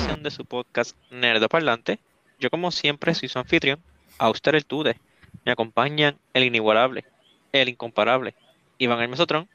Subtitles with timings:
[0.00, 1.98] edición de su podcast Nerdo Parlante.
[2.38, 3.80] Yo, como siempre, soy su anfitrión,
[4.18, 4.98] Auster el Tude.
[5.44, 7.04] Me acompañan el inigualable,
[7.52, 8.34] el incomparable,
[8.78, 9.46] Iván el Mesotrón.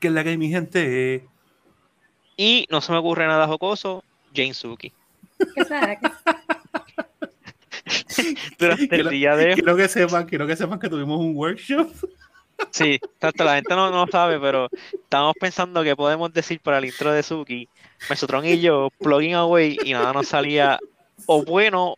[0.00, 1.28] Que es la que hay, mi gente.
[2.36, 4.02] Y no se me ocurre nada jocoso,
[4.34, 4.92] Jane Suki.
[8.58, 11.88] Durante el día de Quiero que sepan, quiero que sepan que tuvimos un workshop.
[12.70, 16.86] Sí, tanto la gente no, no sabe, pero estamos pensando que podemos decir para el
[16.86, 17.68] intro de Suki,
[18.10, 20.78] Mesotron y yo, plugin away, y nada nos salía
[21.26, 21.94] o bueno,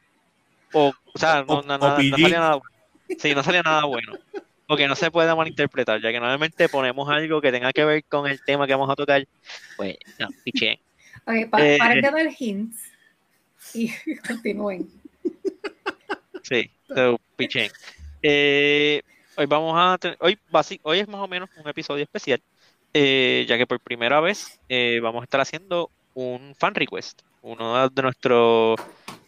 [0.73, 2.61] o, o sea, no, O- no- salía nada
[3.19, 4.19] Sí, no salía nada bueno.
[4.69, 8.05] O que no se pueda malinterpretar, ya que normalmente ponemos algo que tenga que ver
[8.05, 9.25] con el tema que vamos a tocar,
[9.77, 10.80] pues, no, piché.
[11.25, 11.78] Ok, pa- Eh.
[11.78, 12.83] paren de dar hints
[13.75, 13.91] y
[14.27, 14.88] continúen.
[16.42, 17.70] Sí, so, pichén.
[18.23, 19.02] Eh,
[19.37, 20.39] hoy vamos a tener, hoy,
[20.83, 22.42] hoy es más o menos un episodio especial,
[22.92, 27.23] eh, ya que por primera vez eh, vamos a estar haciendo un fan request.
[27.42, 28.81] Uno de nuestros,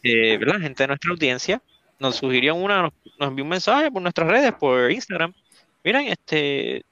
[0.03, 0.61] eh, ¿verdad?
[0.61, 1.63] Gente de nuestra audiencia
[1.99, 5.33] nos sugirió una, nos, envió un mensaje por nuestras redes, por Instagram.
[5.85, 6.85] Miren, este,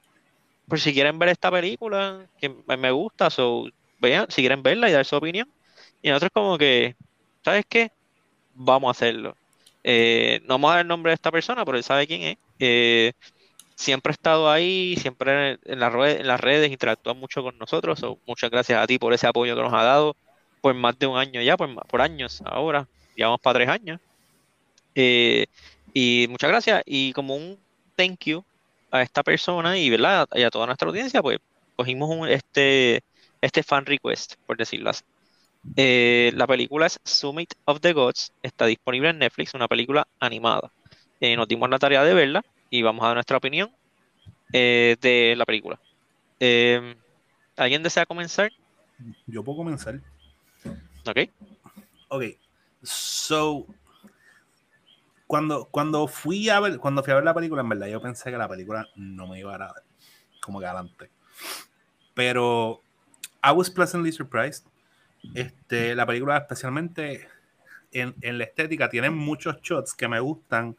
[0.68, 3.66] por si quieren ver esta película, que me me gusta, so,
[3.98, 5.48] vean, si quieren verla y dar su opinión.
[6.02, 6.94] Y nosotros como que,
[7.44, 7.90] ¿sabes qué?
[8.54, 9.36] Vamos a hacerlo.
[9.82, 12.38] Eh, no vamos a dar el nombre de esta persona, pero él sabe quién es.
[12.58, 13.12] Eh,
[13.74, 17.98] siempre ha estado ahí, siempre en, las redes interactúa mucho con nosotros.
[17.98, 20.16] so, muchas gracias a ti por ese apoyo que nos ha dado
[20.60, 22.88] por más de un año ya, por, por años ahora.
[23.14, 24.00] Llevamos para tres años.
[24.94, 25.46] Eh,
[25.94, 26.82] y muchas gracias.
[26.86, 27.58] Y como un
[27.96, 28.44] thank you
[28.90, 31.38] a esta persona y, a toda nuestra audiencia, pues
[31.76, 33.02] cogimos este,
[33.40, 35.04] este fan request, por decirlo así.
[35.76, 40.70] Eh, la película es Summit of the Gods, está disponible en Netflix, una película animada.
[41.20, 43.70] Eh, nos dimos la tarea de verla y vamos a dar nuestra opinión
[44.52, 45.78] eh, de la película.
[46.40, 46.94] Eh,
[47.56, 48.52] ¿Alguien desea comenzar?
[49.26, 50.00] Yo puedo comenzar.
[51.06, 51.30] ¿Ok?
[52.08, 52.24] Ok.
[52.82, 53.66] So.
[55.26, 58.30] Cuando, cuando fui a ver, cuando fui a ver la película, en verdad, yo pensé
[58.30, 59.74] que la película no me iba a dar
[60.40, 61.10] como que adelante.
[62.14, 62.80] Pero
[63.42, 64.66] I was pleasantly surprised.
[65.34, 67.28] Este, la película, especialmente
[67.90, 70.76] en, en la estética, tiene muchos shots que me gustan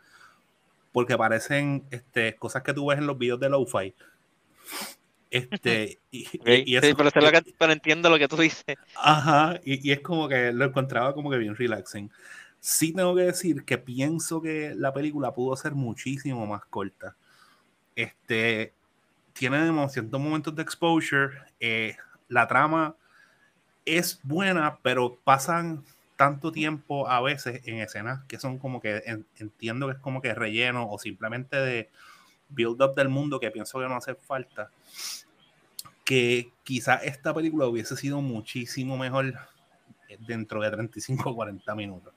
[0.98, 3.94] porque parecen este, cosas que tú ves en los videos de lo-fi.
[5.30, 6.48] Este, y, Ok.
[6.48, 8.64] y- y Sí, eso- pero, lo que- pero entiendo lo que tú dices.
[8.96, 12.10] Ajá, y, y es como que lo encontraba como que bien relaxing.
[12.60, 17.16] Sí tengo que decir que pienso que la película pudo ser muchísimo más corta.
[17.96, 18.74] Este,
[19.34, 21.30] tiene demasiados momentos de exposure.
[21.60, 21.96] eh,
[22.28, 22.96] la trama
[23.86, 25.84] es buena, pero pasan
[26.18, 30.22] tanto tiempo a veces en escenas que son como que en- entiendo que es como
[30.22, 31.90] que relleno o simplemente de
[32.50, 34.72] build up del mundo que pienso que no hace falta
[36.04, 39.34] que quizá esta película hubiese sido muchísimo mejor
[40.28, 42.14] dentro de 35 o 40 minutos.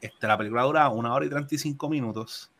[0.00, 2.52] Este, la película dura una hora y 35 minutos.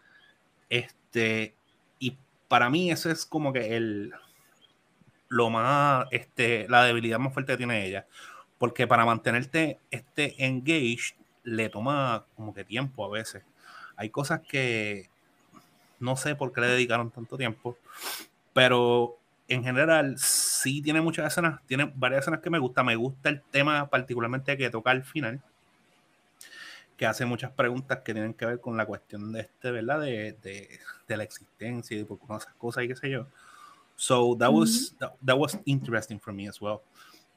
[0.71, 1.55] Este,
[1.99, 2.17] y
[2.49, 4.13] para mí eso es como que el
[5.29, 8.07] lo más, este, la debilidad más fuerte que tiene ella.
[8.59, 11.15] Porque para mantenerte este engaged
[11.45, 13.43] le toma como que tiempo a veces.
[13.97, 15.09] Hay cosas que
[16.01, 17.77] no sé por qué le dedicaron tanto tiempo,
[18.53, 19.17] pero
[19.49, 22.87] en general sí tiene muchas escenas, tiene varias escenas que me gustan.
[22.87, 25.41] Me gusta el tema particularmente que toca al final,
[26.97, 30.01] que hace muchas preguntas que tienen que ver con la cuestión de este, ¿verdad?
[30.01, 33.27] De, de, de la existencia y de por qué esas cosas y qué sé yo.
[33.97, 36.83] So that was, that, that was interesting for me as well.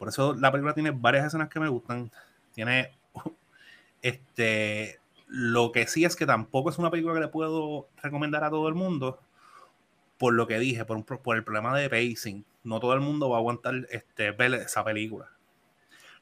[0.02, 2.12] Por eso la película tiene varias escenas que me gustan.
[2.56, 2.92] Tiene
[4.02, 8.50] este lo que sí es que tampoco es una película que le puedo recomendar a
[8.50, 9.20] todo el mundo
[10.18, 12.44] por lo que dije, por, el problema de pacing.
[12.64, 15.30] No todo el mundo va a aguantar este, ver esa película.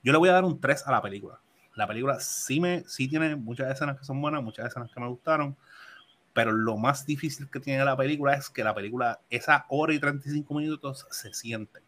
[0.03, 1.39] Yo le voy a dar un 3 a la película.
[1.75, 5.07] La película sí, me, sí tiene muchas escenas que son buenas, muchas escenas que me
[5.07, 5.55] gustaron,
[6.33, 9.99] pero lo más difícil que tiene la película es que la película, esa hora y
[9.99, 11.79] 35 minutos, se siente.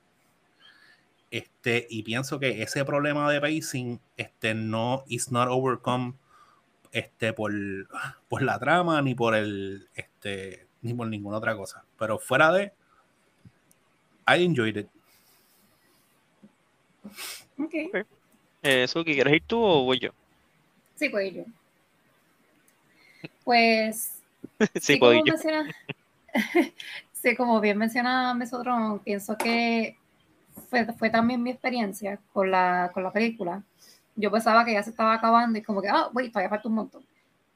[1.32, 6.14] Este, y pienso que ese problema de pacing este, no is not overcome
[6.92, 7.52] este, por,
[8.30, 11.86] por la trama ni por el este, ni por ninguna otra cosa.
[11.98, 12.74] Pero fuera de
[14.28, 14.88] I enjoyed it.
[17.58, 18.06] Ok.
[18.64, 20.12] Eh, Suki, ¿quieres ir tú o voy yo?
[20.96, 21.44] Sí, pues yo.
[23.44, 24.22] Pues,
[24.60, 25.34] sí, sí, puedo como ir yo.
[25.34, 25.76] menciona,
[27.14, 29.98] sí, como bien menciona Mesotron, pienso que
[30.72, 33.62] fue, fue también mi experiencia con la, con la película.
[34.16, 36.76] Yo pensaba que ya se estaba acabando y como que, ah, wait, todavía falta un
[36.76, 37.06] montón.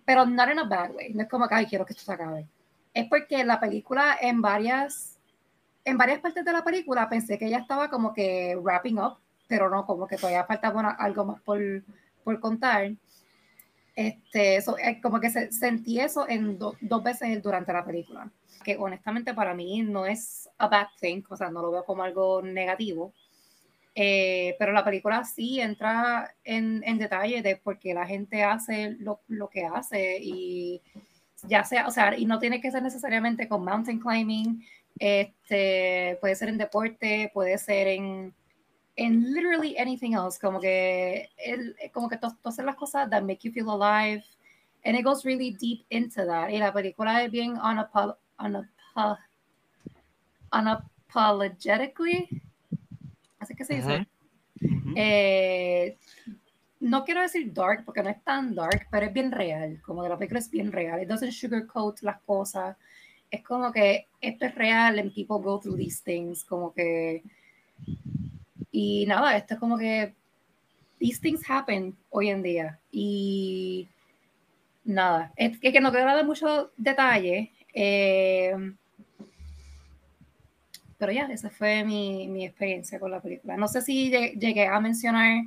[0.05, 1.13] Pero not in a bad way.
[1.13, 2.45] No es como que, ay, quiero que esto se acabe.
[2.93, 5.17] Es porque la película en varias,
[5.83, 9.69] en varias partes de la película pensé que ya estaba como que wrapping up pero
[9.69, 11.59] no, como que todavía falta algo más por,
[12.23, 12.91] por contar.
[13.95, 18.29] Este, eso, eh, como que se, sentí eso en dos veces durante la película,
[18.63, 22.03] que honestamente para mí no es a bad thing, o sea, no lo veo como
[22.03, 23.13] algo negativo,
[23.95, 28.97] eh, pero la película sí entra en, en, detalle de por qué la gente hace
[28.99, 30.81] lo, lo, que hace y
[31.43, 34.61] ya sea, o sea, y no tiene que ser necesariamente con mountain climbing,
[34.99, 38.33] este, puede ser en deporte, puede ser en
[38.97, 43.51] en literally anything else, como que, el, como que todas las cosas that make you
[43.51, 44.23] feel alive,
[44.85, 46.49] and it goes really deep into that.
[46.49, 47.93] Y la película es bien unap
[48.39, 48.65] unap
[50.51, 52.29] unapologetically,
[53.39, 54.07] así que se dice.
[54.95, 55.97] eh,
[56.79, 60.09] no quiero decir dark porque no es tan dark, pero es bien real, como que
[60.09, 61.01] la película es bien real.
[61.01, 62.77] It doesn't sugarcoat las cosas.
[63.29, 67.23] Es como que esto es real and people go through these things, como que
[68.77, 70.13] y nada, esto es como que
[70.99, 72.77] these things happen hoy en día.
[72.91, 73.87] Y
[74.83, 77.53] nada, es que, no quiero dar mucho detalle.
[77.73, 78.53] Eh,
[80.97, 83.55] pero ya, esa fue mi, mi, experiencia con la película.
[83.55, 85.43] No sé si llegué a mencionar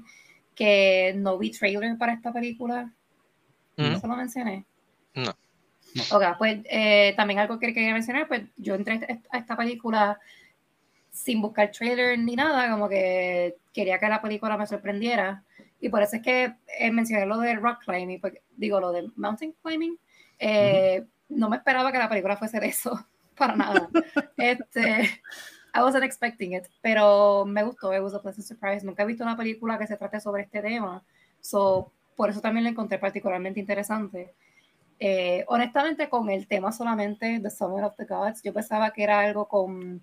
[0.55, 2.91] que no vi trailer para esta película.
[3.77, 4.65] ¿No se lo mencioné?
[5.15, 5.37] No.
[6.13, 10.19] Ok, pues eh, también algo que quería mencionar, pues yo entré a esta película
[11.11, 15.45] sin buscar trailer ni nada, como que quería que la película me sorprendiera.
[15.81, 18.21] Y por eso es que eh, mencioné lo de rock climbing,
[18.57, 19.97] digo, lo de mountain climbing.
[20.39, 23.07] Eh, no me esperaba que la película fuese de eso,
[23.37, 23.89] para nada.
[24.37, 25.21] este,
[25.75, 28.85] I wasn't expecting it, pero me gustó, it was a pleasant surprise.
[28.85, 31.05] Nunca he visto una película que se trate sobre este tema,
[31.41, 34.35] so, por eso también la encontré particularmente interesante.
[35.01, 39.21] Eh, honestamente, con el tema solamente The Summer of the Gods, yo pensaba que era
[39.21, 40.03] algo con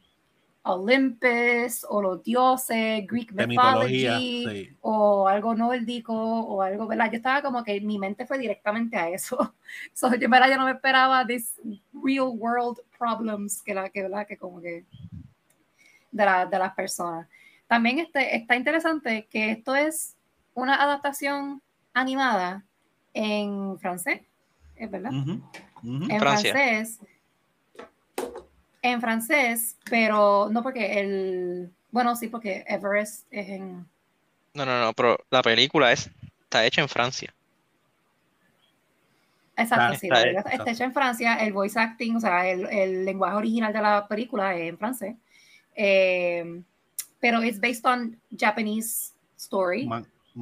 [0.67, 7.11] Olympus o los dioses, Greek mythology o algo nórdico o algo, ¿verdad?
[7.11, 9.37] Yo estaba como que mi mente fue directamente a eso.
[9.93, 10.49] So, yo, ¿verdad?
[10.49, 11.59] yo no me esperaba this
[11.93, 14.25] real world problems que la que, ¿verdad?
[14.25, 14.85] Que como que
[16.11, 17.27] de, la, de las personas.
[17.67, 20.15] También este, está interesante que esto es
[20.55, 21.61] una adaptación
[21.93, 22.63] animada
[23.13, 24.21] en francés,
[24.75, 25.11] ¿es verdad?
[25.83, 26.99] En francés
[28.91, 33.87] en francés, pero no porque el, bueno, sí, porque Everest es en...
[34.53, 36.09] No, no, no, pero la película es,
[36.43, 37.33] está hecha en Francia.
[39.57, 40.83] Exacto, sí, está, hecha.
[40.83, 44.69] en Francia, el voice acting, o sea, el, el lenguaje original de la película es
[44.69, 45.15] en francés,
[45.75, 46.61] eh,
[47.19, 49.89] pero es based on Japanese story,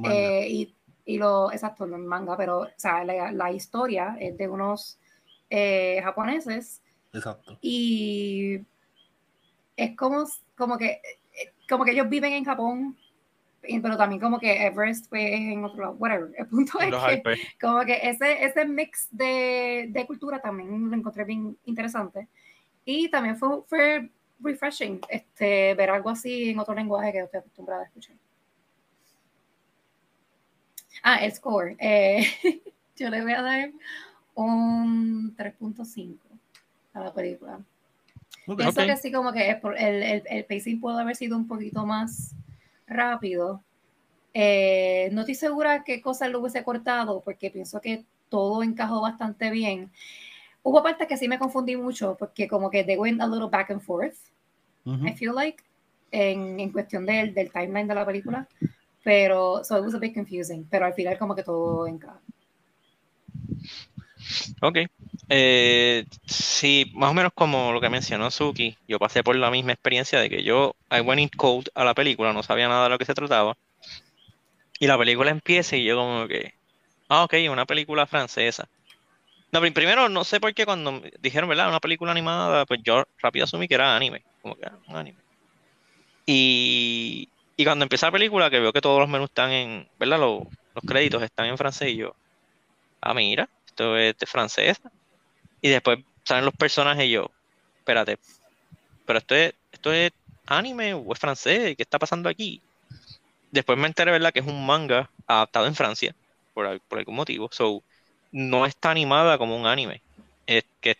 [0.04, 0.74] eh, y,
[1.04, 4.98] y, lo, exacto, no manga, pero, o sea, la, la historia es de unos
[5.48, 6.82] eh, japoneses
[7.14, 7.58] Exacto.
[7.62, 8.60] Y
[9.76, 10.24] es como,
[10.56, 11.00] como que
[11.68, 12.96] como que ellos viven en Japón,
[13.62, 16.30] pero también como que Everest pues, es en otro lado, whatever.
[16.36, 21.24] El punto es que como que ese, ese mix de, de, cultura también lo encontré
[21.24, 22.28] bien interesante.
[22.84, 24.10] Y también fue, fue
[24.40, 28.16] refreshing este, ver algo así en otro lenguaje que estoy acostumbrada a escuchar.
[31.02, 31.76] Ah, el score.
[31.78, 32.26] Eh,
[32.96, 33.70] yo le voy a dar
[34.34, 36.18] un 3.5
[36.94, 37.60] a la película.
[38.56, 42.34] Pienso que sí, como que el, el, el, pacing puede haber sido un poquito más
[42.86, 43.62] rápido.
[44.32, 49.50] Eh, no estoy segura qué cosas lo hubiese cortado, porque pienso que todo encajó bastante
[49.50, 49.90] bien.
[50.62, 53.70] Hubo partes que sí me confundí mucho, porque como que they went a little back
[53.70, 54.16] and forth,
[54.86, 55.62] I feel like,
[56.10, 58.48] en, en cuestión del, del, timeline de la película.
[59.02, 62.20] Pero, so it was a bit confusing, pero al final como que todo encaja.
[64.62, 64.78] Ok.
[65.28, 69.72] Eh, sí, más o menos como lo que mencionó Suki, yo pasé por la misma
[69.72, 72.90] experiencia de que yo, I went in cold a la película, no sabía nada de
[72.90, 73.56] lo que se trataba.
[74.78, 76.54] Y la película empieza y yo como que,
[77.08, 78.68] ah, ok, una película francesa.
[79.52, 81.68] No, primero no sé por qué cuando dijeron, ¿verdad?
[81.68, 85.18] Una película animada, pues yo rápido asumí que era anime, como que era un anime.
[86.26, 90.18] Y, y cuando empieza la película, que veo que todos los menús están en, ¿verdad?
[90.18, 90.42] Los,
[90.74, 92.16] los créditos están en francés y yo,
[93.00, 94.90] ah, mira, esto es de francesa.
[95.64, 97.30] Y después salen los personajes y yo,
[97.78, 98.18] espérate,
[99.06, 100.12] pero esto es, esto es
[100.44, 102.60] anime o es francés, ¿qué está pasando aquí?
[103.50, 104.30] Después me enteré, ¿verdad?
[104.30, 106.14] Que es un manga adaptado en Francia,
[106.52, 107.48] por, algún motivo.
[107.50, 107.82] So,
[108.30, 110.02] no está animada como un anime.
[110.46, 110.98] Es que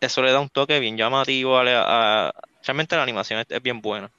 [0.00, 2.32] eso le da un toque bien llamativo a,
[2.64, 4.10] realmente la animación es, bien buena.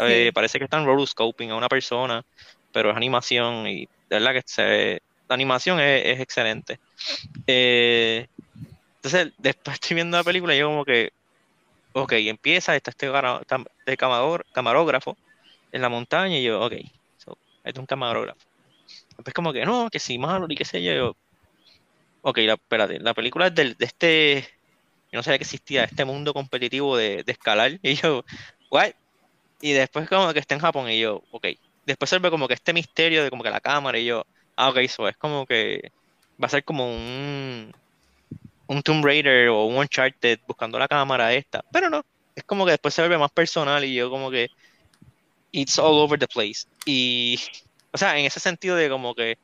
[0.00, 2.22] Eh, parece que están rotoscoping a una persona,
[2.70, 6.80] pero es animación y de verdad que se, la animación es, excelente.
[7.46, 8.26] Eh,
[9.08, 11.12] entonces, después estoy viendo la película y yo como que,
[11.94, 13.10] ok, empieza, está este,
[13.86, 15.16] este camarógrafo
[15.72, 16.74] en la montaña y yo, ok,
[17.16, 18.38] so, es un camarógrafo.
[19.16, 20.92] Después como que no, que sí, malo y qué sé yo.
[20.92, 21.16] yo
[22.22, 24.42] ok, la, espérate, la película es del, de este,
[25.10, 28.24] yo no sabía que existía este mundo competitivo de, de escalar y yo,
[28.70, 28.92] what?
[29.62, 31.46] Y después como que está en Japón y yo, ok.
[31.86, 34.68] Después se ve como que este misterio de como que la cámara y yo, ah,
[34.68, 35.92] ok, eso es como que
[36.42, 37.72] va a ser como un,
[38.68, 41.64] un Tomb Raider o un Uncharted buscando la cámara esta.
[41.72, 42.04] Pero no,
[42.36, 44.48] es como que después se vuelve más personal y yo como que
[45.52, 46.66] it's all over the place.
[46.86, 47.40] Y,
[47.92, 49.38] o sea, en ese sentido de como que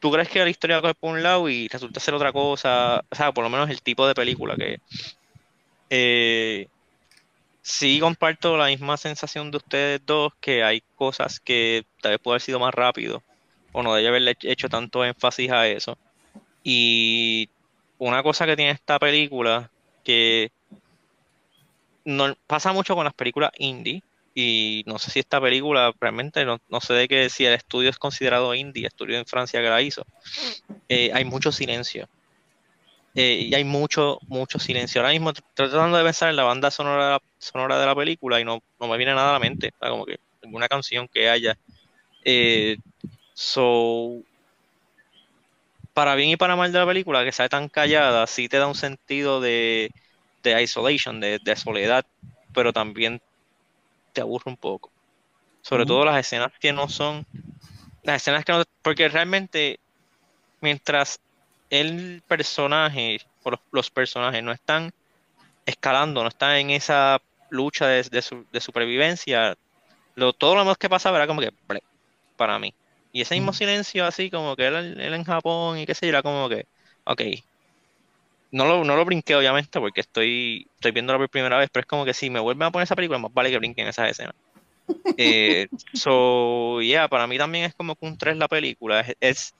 [0.00, 3.14] tú crees que la historia va por un lado y resulta ser otra cosa, o
[3.14, 4.80] sea, por lo menos el tipo de película que...
[5.90, 6.68] Eh,
[7.62, 12.34] sí comparto la misma sensación de ustedes dos, que hay cosas que tal vez puede
[12.34, 13.22] haber sido más rápido
[13.72, 15.98] o no debe haberle hecho tanto énfasis a eso.
[16.64, 17.48] Y
[17.98, 19.70] una cosa que tiene esta película
[20.04, 20.50] que
[22.04, 24.02] no pasa mucho con las películas indie
[24.34, 27.98] y no sé si esta película realmente no, sé de qué si el estudio es
[27.98, 30.06] considerado indie, estudio en Francia que la hizo.
[30.88, 32.08] Eh, hay mucho silencio
[33.14, 35.00] eh, y hay mucho, mucho silencio.
[35.00, 38.44] Ahora mismo estoy tratando de pensar en la banda sonora, sonora de la película y
[38.44, 41.58] no, no me viene nada a la mente, como que alguna canción que haya.
[42.24, 42.76] Eh,
[43.34, 44.22] so,
[45.98, 48.68] para bien y para mal de la película, que sea tan callada, sí te da
[48.68, 49.90] un sentido de,
[50.44, 52.06] de isolation, de, de, soledad,
[52.54, 53.20] pero también
[54.12, 54.92] te aburre un poco.
[55.60, 57.26] Sobre todo las escenas que no son,
[58.04, 59.80] las escenas que no, porque realmente
[60.60, 61.18] mientras
[61.68, 64.92] el personaje o los, personajes no están
[65.66, 68.04] escalando, no están en esa lucha de,
[68.52, 69.56] de, supervivencia,
[70.14, 71.52] lo, todo lo más que pasaba era como que
[72.36, 72.72] para mí.
[73.12, 76.22] Y ese mismo silencio así como que él, en Japón y qué sé yo, era
[76.22, 76.66] como que,
[77.04, 77.22] ok,
[78.50, 81.86] no lo, no lo brinqué obviamente porque estoy, estoy viéndolo por primera vez, pero es
[81.86, 84.34] como que si me vuelven a poner esa película, más vale que brinquen esas escenas.
[85.18, 89.04] eh, so, yeah, para mí también es como que un 3 la película.
[89.20, 89.54] es,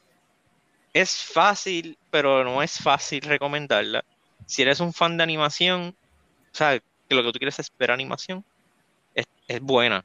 [0.92, 4.04] es fácil, pero no es fácil recomendarla.
[4.46, 5.94] Si eres un fan de animación,
[6.52, 6.78] o sea,
[7.08, 8.44] que lo que tú quieres es ver animación,
[9.14, 9.26] es,
[9.60, 10.02] buena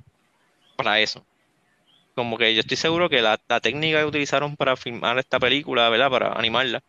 [0.76, 1.26] para eso.
[2.16, 6.12] Como que yo estoy seguro que la, técnica que utilizaron para filmar esta película, ¿verdad?
[6.12, 6.82] Para animarla,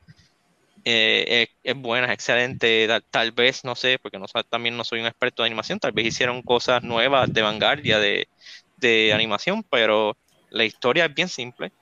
[0.85, 2.89] eh, es, buena, es excelente.
[3.11, 6.07] Tal, vez, no sé, porque no, también no soy un experto de animación, tal vez
[6.07, 8.29] hicieron cosas nuevas de vanguardia de,
[8.77, 10.17] de animación, pero
[10.51, 11.73] la historia es bien simple,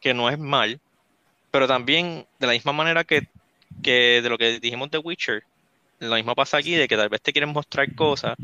[0.00, 0.80] que no es mal
[1.50, 3.26] pero también, de la misma manera que,
[3.82, 5.42] de lo que dijimos de Witcher,
[5.98, 8.36] lo mismo pasa aquí, de que tal vez te quieren mostrar cosas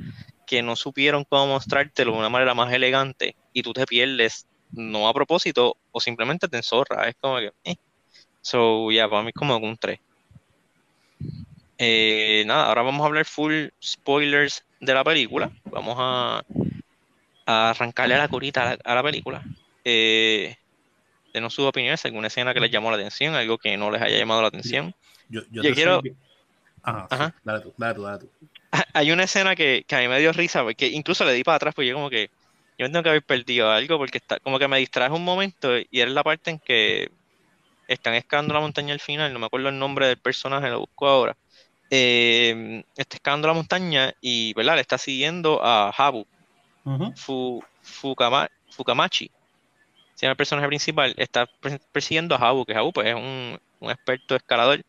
[0.47, 5.09] que no supieron cómo mostrártelo de una manera más elegante y tú te pierdes, no
[5.09, 7.09] a propósito, o simplemente te enzorra.
[7.09, 7.77] Es como que, eh.
[8.41, 9.99] So, ya, para mí es como un 3.
[11.79, 15.51] Eh, nada, ahora vamos a hablar full spoilers de la película.
[15.65, 16.45] Vamos a,
[17.47, 19.43] a arrancarle la curita a la, película.
[19.85, 20.57] Eh,
[21.35, 24.19] no sus opiniones, alguna escena que les llamó la atención, algo que no les haya
[24.19, 24.95] llamado la atención.
[25.29, 25.43] Yo,
[25.75, 26.03] quiero...
[26.87, 28.31] Ajá, Dale tú, dale tú, dale tú.
[28.93, 31.75] Hay una escena que, a mí me dio risa, porque incluso le di para atrás,
[31.75, 32.31] porque yo como que,
[32.79, 36.01] yo tengo que haber perdido algo, porque está, como que me distraje un momento, y
[36.01, 37.11] era la parte en que
[37.89, 41.09] están escalando la montaña al final, no me acuerdo el nombre del personaje, lo busco
[41.09, 41.37] ahora.
[41.91, 44.75] Eh, está escalando la montaña y, ¿verdad?
[44.75, 46.27] Le está siguiendo a Habu,
[48.71, 49.31] Fukamachi,
[50.17, 51.47] si el personaje principal, está
[51.93, 54.83] persiguiendo a Habu, que Habu pues, es un, experto escalador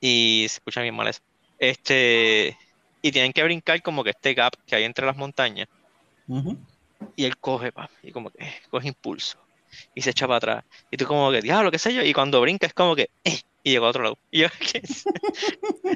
[0.00, 1.20] y se escucha bien mal eso.
[1.58, 2.56] Este,
[3.02, 5.68] y tienen que brincar como que este gap que hay entre las montañas.
[7.16, 9.38] Y él coge, pa, y como que coge impulso.
[9.94, 10.64] Y se echa para atrás.
[10.90, 12.02] Y tú como que, diablo, qué sé yo.
[12.02, 14.18] Y cuando brinca es como que, eh, y llegó a otro lado.
[14.30, 15.04] Y yo, ¿qué es?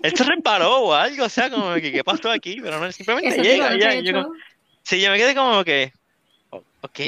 [0.03, 2.61] Esto reparó o algo, o sea, como que, ¿qué pasó aquí?
[2.61, 3.77] Pero no, simplemente llega.
[3.77, 4.33] Ya, yo,
[4.83, 5.93] sí, yo me quedé como que,
[6.51, 7.01] ok.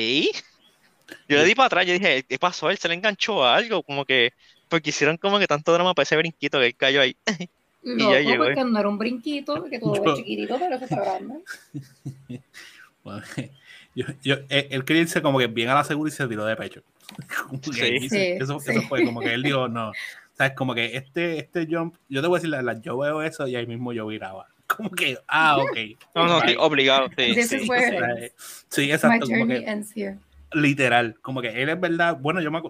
[1.29, 2.71] Yo le di para atrás, yo dije, ¿qué pasó?
[2.71, 4.33] Él se le enganchó a algo, como que,
[4.69, 7.17] porque hicieron como que tanto drama para ese brinquito que él cayó ahí.
[7.83, 10.87] No, y ya llegó, porque no era un brinquito, que todo es chiquitito, pero que
[10.87, 11.35] está grande.
[13.05, 13.23] bueno,
[13.95, 16.57] yo, yo, él, quería irse como que bien a la segura y se tiró de
[16.57, 16.83] pecho.
[17.63, 18.09] Sí.
[18.09, 19.93] sí, eso, eso, fue como que él dijo, no.
[20.37, 20.55] ¿Sabes?
[20.55, 23.47] Como que este, este jump, yo te voy a decir, la, la, yo veo eso
[23.47, 24.49] y ahí mismo yo viraba.
[24.67, 25.79] Como que, ah, ok.
[26.17, 27.07] No, no, sí, obligado.
[27.17, 27.57] Sí, This sí.
[27.59, 28.33] Is where
[28.69, 29.27] sí, exacto.
[29.29, 30.19] como que, ends here
[30.53, 32.61] literal, como que él es verdad, bueno, yo me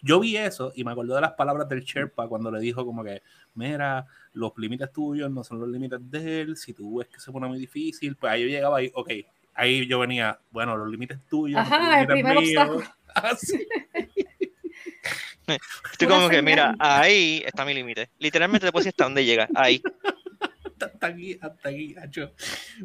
[0.00, 3.02] yo vi eso y me acuerdo de las palabras del Sherpa cuando le dijo como
[3.02, 3.22] que,
[3.54, 7.32] mira, los límites tuyos no son los límites de él, si tú ves que se
[7.32, 9.10] pone muy difícil, pues ahí yo llegaba ahí, ok,
[9.54, 12.82] ahí yo venía, bueno, los límites tuyos, Ajá, el primer obstáculo.
[15.90, 18.10] Estoy como que, mira, ahí está mi límite.
[18.18, 19.82] Literalmente después hasta dónde llega, ahí.
[20.80, 21.94] hasta aquí, hasta aquí,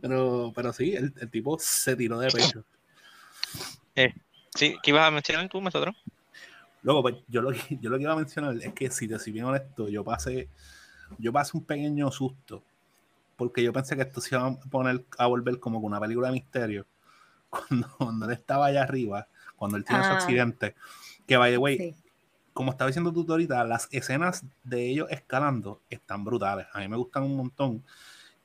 [0.02, 2.66] Pero, pero sí, el, el tipo se tiró de pecho.
[3.96, 4.14] Eh,
[4.58, 5.96] sí, ¿qué ibas a mencionar tú, nosotros?
[6.84, 9.20] Luego, pues, yo lo, que, yo lo que iba a mencionar es que, si te
[9.20, 10.50] soy bien honesto, yo pasé,
[11.18, 12.64] yo pasé un pequeño susto,
[13.36, 16.34] porque yo pensé que esto se iba a poner a volver como una película de
[16.34, 16.86] misterio,
[17.98, 20.18] cuando, él estaba allá arriba, cuando él tiene su ah.
[20.18, 20.76] accidente,
[21.26, 21.96] que by the way,
[22.54, 26.98] como estaba diciendo tú ahorita, las escenas de ellos escalando están brutales, a mí me
[26.98, 27.84] gustan un montón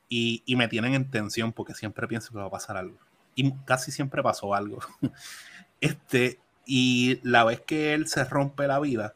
[0.07, 2.97] y, y me tienen en tensión porque siempre pienso que va a pasar algo.
[3.35, 4.79] Y casi siempre pasó algo.
[5.83, 9.13] este, y la vez que él se rompe la vida,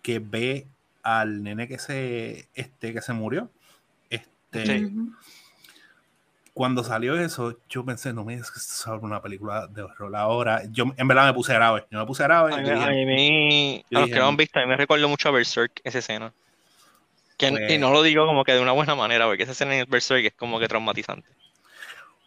[0.00, 0.66] que ve
[1.02, 3.50] al nene que se, este, que se murió,
[4.10, 4.88] este,
[6.52, 10.14] cuando salió eso, yo pensé, no me digas que esto es una película de horror
[10.14, 10.62] ahora.
[10.70, 12.54] Yo en verdad me puse grave, yo me puse grave.
[12.54, 15.28] A mí, a mí, a los que lo han visto, a mí me recuerdo mucho
[15.28, 16.32] a Berserk, esa escena.
[17.36, 19.76] Que, y pues no lo digo como que de una buena manera, porque esa escena
[19.76, 21.28] en Berserk es como que traumatizante.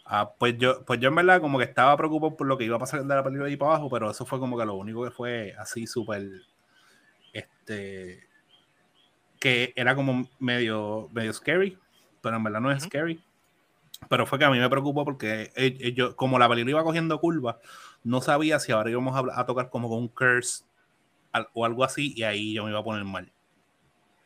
[0.09, 2.77] Ah, pues yo, pues yo en verdad como que estaba preocupado por lo que iba
[2.77, 5.03] a pasar de la película ahí para abajo, pero eso fue como que lo único
[5.03, 6.29] que fue así súper,
[7.33, 8.25] este,
[9.39, 11.77] que era como medio, medio scary,
[12.21, 13.21] pero en verdad no es scary.
[14.09, 16.83] Pero fue que a mí me preocupó porque eh, eh, yo, como la película iba
[16.83, 17.57] cogiendo curvas,
[18.03, 20.63] no sabía si ahora íbamos a, a tocar como con un curse
[21.53, 23.31] o algo así y ahí yo me iba a poner mal.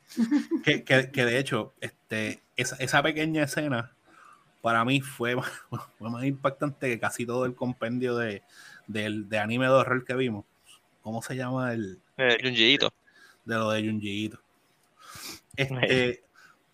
[0.64, 3.96] que, que, que, de hecho, este, esa, esa pequeña escena
[4.62, 5.52] para mí fue más,
[6.00, 8.44] más impactante que casi todo el compendio de,
[8.88, 10.46] de, anime de horror que vimos.
[11.02, 12.00] ¿Cómo se llama el?
[12.18, 12.38] Eh,
[13.46, 14.40] De lo de Junjiito.
[15.56, 16.24] Este,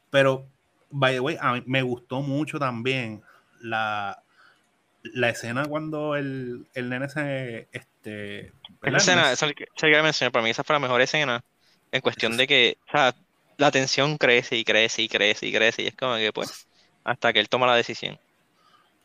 [0.10, 0.46] pero,
[0.92, 3.24] by the way, a mí me gustó mucho también
[3.62, 4.22] la,
[5.04, 7.68] la escena cuando el, el nene se.
[7.72, 8.52] Este,
[8.84, 11.44] esa escena, esa, esa, para mí esa fue la mejor escena
[11.92, 13.16] en cuestión de que o sea,
[13.58, 16.68] la tensión crece y crece y crece y crece y es como que pues
[17.08, 18.20] hasta que él toma la decisión.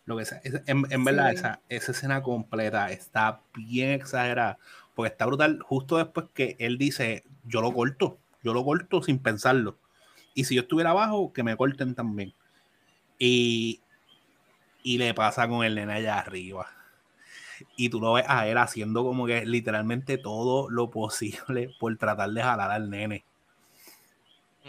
[0.05, 4.59] Lo que sea, en, verdad, esa, esa escena completa está bien exagerada,
[4.95, 9.21] porque está brutal justo después que él dice, yo lo corto, yo lo corto sin
[9.21, 9.79] pensarlo.
[10.35, 12.35] Y si yo estuviera abajo, que me corten también.
[13.21, 13.81] Y,
[14.83, 16.67] y le pasa con el nene allá arriba.
[17.77, 22.31] Y tú lo ves a él haciendo como que literalmente todo lo posible por tratar
[22.31, 23.25] de jalar al nene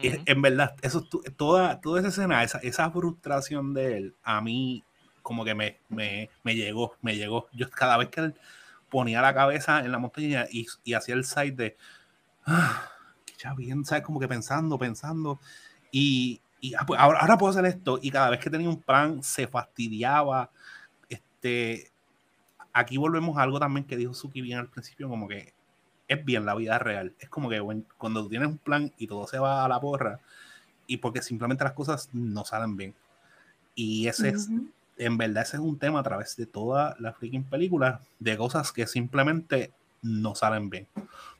[0.01, 4.83] en verdad, eso, toda, toda esa escena, esa, esa frustración de él, a mí
[5.21, 7.47] como que me, me, me, llegó, me llegó.
[7.53, 8.35] Yo cada vez que él
[8.89, 11.77] ponía la cabeza en la montaña y, y hacía el side de,
[12.45, 12.89] ah,
[13.39, 14.03] ya bien, ¿sabes?
[14.03, 15.39] Como que pensando, pensando.
[15.91, 17.99] Y, y ah, pues ahora, ahora, puedo hacer esto.
[18.01, 20.51] Y cada vez que tenía un plan, se fastidiaba.
[21.09, 21.91] Este,
[22.73, 25.53] aquí volvemos a algo también que dijo Suki bien al principio, como que
[26.07, 27.13] es bien la vida real.
[27.19, 27.61] Es como que
[27.97, 30.19] cuando tú tienes un plan y todo se va a la porra,
[30.87, 32.93] y porque simplemente las cosas no salen bien.
[33.75, 34.49] Y ese es,
[34.97, 38.71] en verdad, ese es un tema a través de toda la freaking película, de cosas
[38.71, 40.87] que simplemente no salen bien.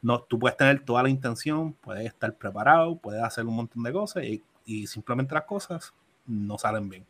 [0.02, 3.94] No, tú puedes tener toda la intención, puedes estar preparado, puedes hacer un montón de
[3.94, 5.94] cosas y, y simplemente las cosas
[6.26, 7.06] no salen bien.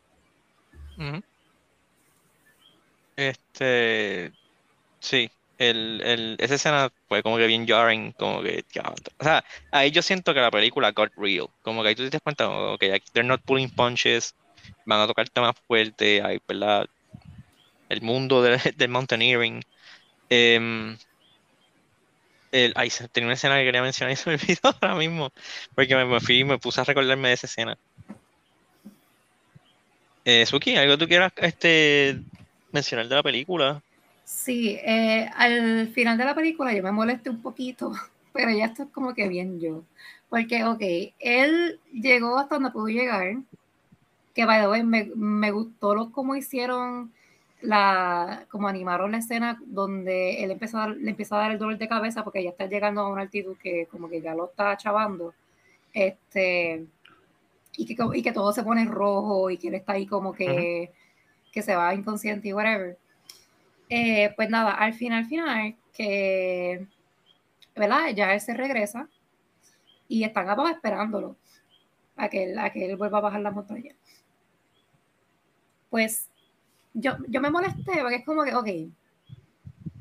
[3.16, 4.32] Este,
[4.98, 8.64] sí, el, el, esa escena fue como que bien jarring, como que,
[9.18, 12.10] o sea, ahí yo siento que la película got real, como que ahí tú te
[12.10, 14.34] das cuenta, ok, they're not pulling punches,
[14.84, 16.86] van a tocar temas fuertes, hay, ¿verdad?
[17.88, 19.62] El mundo del, del mountaineering.
[20.30, 20.96] Eh,
[22.54, 25.32] el, ay, tenía una escena que quería mencionar y se me olvidó ahora mismo,
[25.74, 27.76] porque me, fui y me puse a recordarme de esa escena.
[30.24, 32.18] Eh, Suki, ¿algo tú quieras este,
[32.72, 33.82] mencionar de la película?
[34.34, 37.92] Sí, eh, al final de la película yo me molesté un poquito,
[38.32, 39.84] pero ya esto es como que bien yo.
[40.28, 40.82] Porque, ok,
[41.20, 43.36] él llegó hasta donde pudo llegar,
[44.34, 47.12] que by the way, me, me gustó lo, cómo hicieron
[47.62, 51.78] la, como animaron la escena donde él empezó a, le empieza a dar el dolor
[51.78, 54.76] de cabeza porque ya está llegando a una altitud que como que ya lo está
[54.76, 55.34] chavando.
[55.92, 56.86] Este,
[57.76, 60.92] y que, y que todo se pone rojo y que él está ahí como que,
[61.52, 62.98] que se va inconsciente y whatever.
[63.96, 66.84] Eh, pues nada, al final, final, que,
[67.76, 68.08] ¿verdad?
[68.12, 69.08] Ya él se regresa
[70.08, 71.36] y están abajo esperándolo
[72.16, 73.94] a que, él, a vuelva a bajar la montaña.
[75.90, 76.28] Pues
[76.92, 78.66] yo, yo me molesté porque es como que, ok,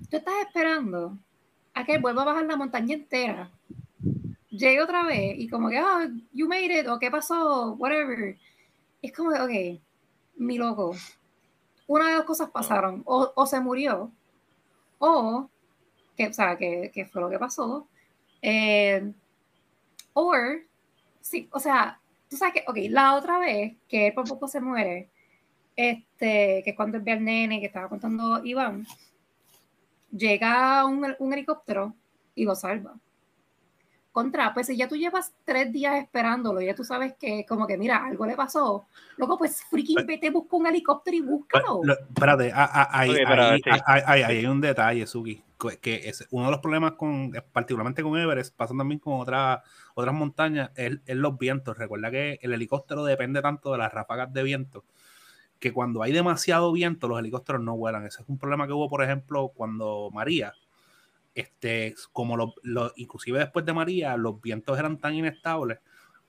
[0.10, 1.16] tú estás esperando
[1.76, 3.52] a que él vuelva a bajar la montaña entera.
[4.50, 8.40] Llegue otra vez y como que, ah, you made it, o qué pasó, whatever.
[9.04, 9.82] Es como que, ok,
[10.38, 10.96] mi loco,
[11.94, 14.12] una de dos cosas pasaron, o, se murió,
[15.00, 15.50] o,
[16.18, 17.88] que, o sea, que, fue lo que pasó,
[18.42, 19.12] eh,
[20.14, 20.34] o,
[21.22, 24.60] sí, o sea, tú sabes que, ok, la otra vez que él por poco se
[24.60, 25.10] muere,
[25.76, 28.86] este, que es cuando él ve al nene que estaba contando Iván,
[30.12, 31.96] llega un helicóptero
[32.36, 32.96] y lo salva.
[34.14, 37.80] Contra, pues si ya tú llevas tres días esperándolo, ya tú sabes que como que
[37.80, 38.86] mira, algo le pasó,
[39.18, 41.82] luego pues freaking vete, busca un helicóptero y búscalo.
[41.84, 44.24] Lo- espérate, ah, ah, ahí, Ok, ahí- espérate, sí.
[44.24, 45.42] hay un detalle, Suki,
[45.82, 49.62] que- es uno de los problemas con, particularmente con Everest, pasa también con otras
[49.96, 51.76] otras montañas, es, es los vientos.
[51.76, 54.84] Recuerda que el helicóptero depende tanto de las ráfagas de viento,
[55.60, 58.06] que cuando hay demasiado viento, los helicópteros no vuelan.
[58.06, 60.54] Ese es un problema que hubo, por ejemplo, cuando María,
[61.36, 65.80] este, como lo, lo- inclusive después de María, los vientos eran tan inestables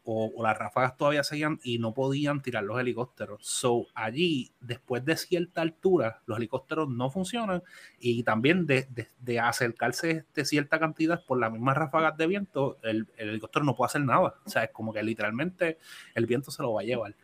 [0.07, 3.39] o, las ráfagas todavía seguían y no podían tirar los helicópteros.
[3.47, 7.63] So, allí, después de cierta altura, los helicópteros no funcionan
[7.99, 12.77] y también de, de- de acercarse de cierta cantidad por las mismas ráfagas de viento,
[12.83, 14.35] el, el helicóptero no puede hacer nada.
[14.45, 15.79] O sea, es como que literalmente
[16.15, 17.15] el viento se lo va a llevar.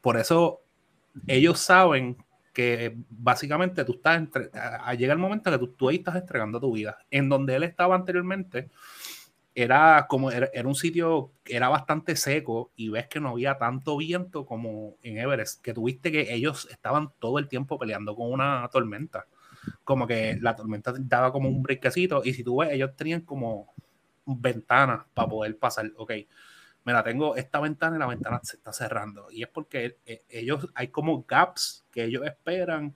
[0.00, 0.60] Por eso
[1.26, 2.16] ellos saben
[2.52, 4.50] que básicamente tú estás entre,
[4.98, 6.98] llega el momento que tú, tú ahí estás entregando tu vida.
[7.10, 8.68] En donde él estaba anteriormente,
[9.54, 13.58] era como era, era un sitio que era bastante seco y ves que no había
[13.58, 18.32] tanto viento como en Everest, que tuviste que ellos estaban todo el tiempo peleando con
[18.32, 19.26] una tormenta.
[19.84, 23.72] Como que la tormenta daba como un brinquecito y si tú ves, ellos tenían como
[24.24, 25.90] ventanas para poder pasar.
[25.96, 26.12] Ok,
[26.84, 29.30] mira, tengo esta ventana y la ventana se está cerrando.
[29.30, 32.94] Y es porque eh, ellos, hay como gaps que ellos esperan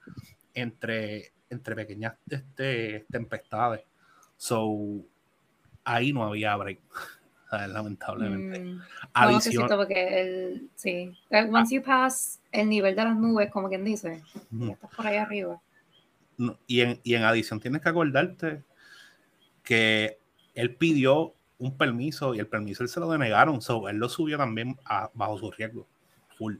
[0.53, 3.81] entre, entre pequeñas este, tempestades.
[4.35, 5.05] So,
[5.83, 6.79] ahí no había break,
[7.51, 8.59] lamentablemente.
[8.59, 11.17] Mm, no, Adición- necesito porque el, sí,
[11.51, 14.21] once you pass el nivel de las nubes, como quien dice,
[14.51, 15.61] ya estás por ahí arriba.
[16.37, 18.63] No, y, en, y en adición tienes que acordarte
[19.63, 20.19] que
[20.53, 24.37] él pidió un permiso y el permiso él se lo denegaron, so, él lo subió
[24.37, 25.85] también a- bajo su riesgo,
[26.37, 26.55] full.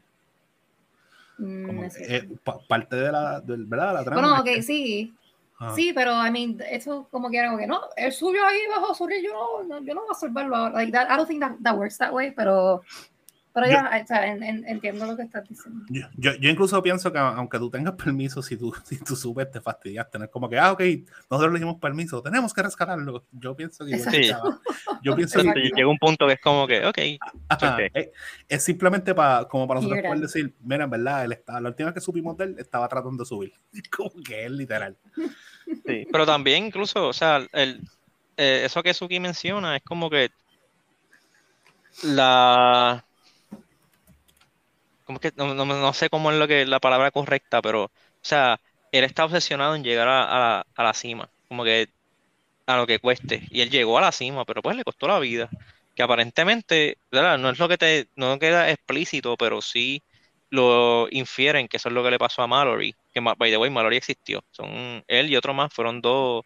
[1.38, 2.14] Mm, Como, necesito.
[2.14, 3.94] eh, pa- parte de la, del- ¿verdad?
[3.94, 4.22] la trama.
[4.22, 5.14] bueno, ok, que- sí,
[5.60, 5.76] Ajá.
[5.76, 9.06] sí, pero I mean, eso como quiera, como que no, el suyo ahí bajo su
[9.06, 10.74] riesgo, yo no, no, yo no voy a salvarlo ahora.
[10.74, 12.82] Like that, I don't think that, that works that way, pero,
[13.60, 15.84] pero Yo- ya, o sea, en- en- entiendo lo que estás diciendo.
[15.90, 19.50] Yo, yo, yo incluso pienso que aunque tú tengas permiso, si tú, si tú subes,
[19.50, 20.82] te fastidias tener como que, ah, ok,
[21.32, 23.26] nosotros le dimos permiso, tenemos que rescatarlo.
[23.32, 23.98] Yo pienso que.
[23.98, 24.30] Sí.
[25.02, 26.98] yo pienso que llega un punto que es como que, ok,
[27.50, 27.92] Ajá, Suerte.
[28.00, 28.10] es,
[28.48, 31.88] es simplemente para como para nosotros poder decir, mira, en verdad, él estaba, la última
[31.90, 33.54] vez que supimos de él estaba tratando de subir.
[33.98, 34.96] Como que es literal.
[35.86, 37.82] Sí, pero también incluso, o sea, el,
[38.38, 40.30] eh, eso que Suki menciona es como que
[42.04, 43.04] la...
[45.08, 47.92] Como que no, no- no sé cómo es lo que la palabra correcta, pero, o
[48.22, 51.90] sea, él está obsesionado en llegar a, a la, a la cima, como que
[52.68, 53.44] a lo que cueste.
[53.52, 55.50] Y él llegó a la cima, pero pues le costó la vida.
[55.96, 57.38] Que aparentemente, ¿verdad?
[57.40, 60.04] No es lo que te, no queda explícito, pero sí
[60.50, 62.96] lo infieren que eso es lo que le pasó a Mallory.
[63.14, 64.44] Que, by the way, Mallory existió.
[64.52, 66.44] Son él y otro más, fueron dos,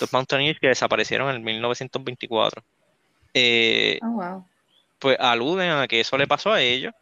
[0.00, 2.62] dos Mountaineers que desaparecieron en 1924.
[3.34, 4.48] Eh, Oh, wow.
[4.98, 6.92] pues aluden a que eso le pasó a ellos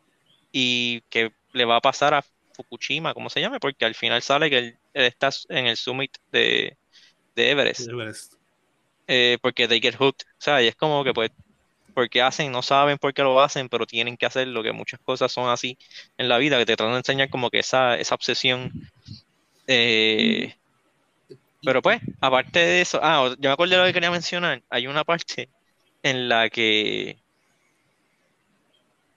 [0.52, 4.50] y que le va a pasar a Fukushima, como se llame, porque al final sale
[4.50, 6.78] que él, él está en el summit de,
[7.36, 8.34] de Everest, Everest.
[9.06, 11.30] eh, porque they get hooked, o sea, y es como que pues,
[11.94, 15.32] porque hacen, no saben por qué lo hacen, pero tienen que hacerlo, que muchas cosas
[15.32, 15.78] son así
[16.18, 18.72] en la vida, que te tratan de enseñar como que esa, esa obsesión.
[19.66, 20.54] eh,
[21.64, 24.62] pero pues, aparte de eso, ah, yo me acordé de lo que quería mencionar.
[24.68, 25.50] Hay una parte
[26.02, 27.21] en la que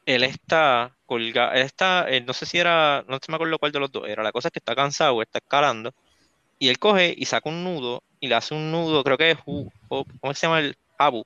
[0.05, 3.79] él está colgado, él está, él no sé si era, no me acuerdo cuál de
[3.79, 4.23] los dos era.
[4.23, 5.91] La cosa es que está cansado, está escalando,
[6.59, 9.37] y él coge y saca un nudo y le hace un nudo, creo que es,
[9.45, 9.71] o-
[10.19, 11.23] ¿cómo se llama el habu?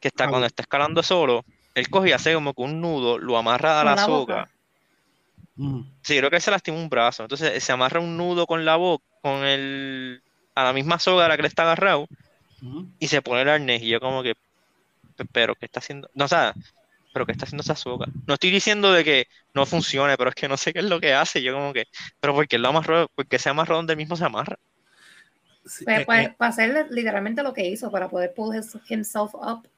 [0.00, 0.32] Que está Habu.
[0.32, 3.84] cuando está escalando solo, él coge y hace como que un nudo, lo amarra a
[3.84, 4.50] la la soga.
[5.56, 5.82] Mm.
[6.02, 7.22] Sí, creo que él se lastimó un brazo.
[7.24, 10.22] Entonces se amarra un nudo con la boca, con el,
[10.54, 12.06] a la misma soga a la que le está agarrado,
[12.60, 12.84] Mm.
[12.98, 13.82] y se pone el arnés.
[13.82, 14.34] Y yo como que,
[15.16, 16.08] "Pe- pero ¿qué está haciendo?
[16.14, 16.54] No, o sea,
[17.18, 18.06] pero ¿qué está haciendo esa soga?
[18.26, 21.00] No estoy diciendo de que no funcione, pero es que no sé qué es lo
[21.00, 21.42] que hace.
[21.42, 21.84] Yo como que,
[22.20, 23.08] pero ¿por qué lo amarró?
[23.14, 24.56] Porque se amarró donde mismo se amarra.
[25.64, 28.76] Sí, Pues, eh, pues, eh, para hacer literalmente lo que hizo, para poder pull his-
[28.90, 29.68] himself up.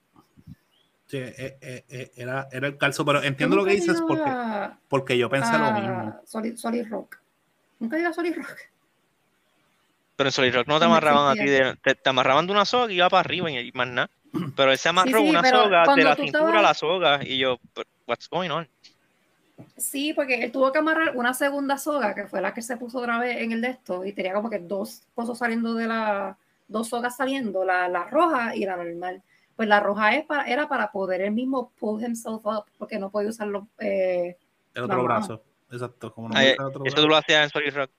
[1.07, 4.79] sí, eh, eh, eh, era, era el calzo, pero entiendo lo que dices porque, a-
[4.89, 6.21] porque yo pensé lo mismo.
[6.27, 7.19] Solid, Solid Rock.
[7.81, 8.59] Nunca he ido a Solid Rock.
[10.17, 12.65] Pero en Solid Rock no te amarraban a ti, de- te, te amarraban de una
[12.65, 14.11] soga y iba para arriba y, y más nada.
[14.57, 17.21] Pero él se amarró sí, una pero soga de la cintura a estabas- la soga
[17.25, 18.69] y yo, "But what's going on?
[19.77, 22.99] Sí, porque él tuvo que amarrar una segunda soga, que fue la que se puso
[22.99, 26.37] otra vez en el de esto, y tenía como que dos cosas saliendo de la,
[26.69, 29.23] dos sogas saliendo, la, la roja y la normal.
[29.57, 33.11] Pues la roja es para, era para poder él mismo pull himself up, porque no
[33.11, 33.67] podía usarlo.
[33.79, 34.37] Eh,
[34.75, 35.43] El otro brazo.
[35.71, 36.13] Exacto.
[36.15, 37.03] Como no Ay, el otro Eso brazo.
[37.03, 37.91] tú lo hacías en Solid Rock.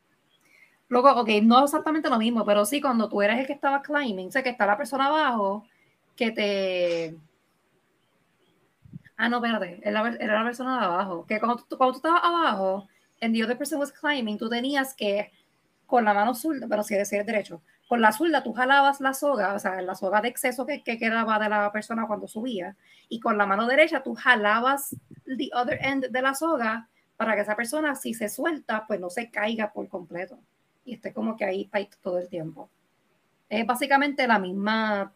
[0.89, 4.27] Luego, ok, no exactamente lo mismo, pero sí, cuando tú eres el que estaba climbing,
[4.27, 5.65] o sea, que está la persona abajo,
[6.21, 7.17] que te...
[9.17, 11.25] Ah, no, espérate, era la, era la persona de abajo.
[11.25, 12.87] Que cuando tú, cuando tú estabas abajo,
[13.21, 15.31] and the other person was climbing, tú tenías que,
[15.87, 19.55] con la mano zurda, pero si eres derecho, con la zurda tú jalabas la soga,
[19.55, 22.75] o sea, la soga de exceso que, que quedaba de la persona cuando subía,
[23.09, 27.41] y con la mano derecha tú jalabas the other end de la soga para que
[27.41, 30.37] esa persona, si se suelta, pues no se caiga por completo
[30.85, 31.69] y esté como que ahí
[32.01, 32.69] todo el tiempo.
[33.49, 35.13] Es básicamente la misma,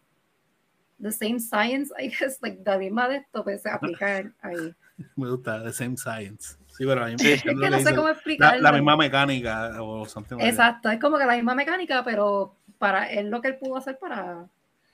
[1.02, 4.74] the same science, I guess, like la misma de esto, pues se aplica ahí.
[5.16, 6.58] Me gusta, the same science.
[6.68, 8.62] Sí, pero a mí me es que no sé cómo explicarlo.
[8.62, 12.58] La, la, misma mecánica o something like Exacto, es como que la misma mecánica, pero
[12.78, 14.46] para es lo que él pudo hacer para,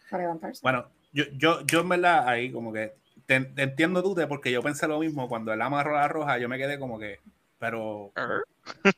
[0.09, 0.59] para levantarse.
[0.61, 2.93] Bueno, yo, yo, yo en verdad ahí como que
[3.25, 6.47] te, te entiendo tú, porque yo pensé lo mismo cuando él amarró la roja, yo
[6.47, 7.19] me quedé como que,
[7.61, 8.11] pero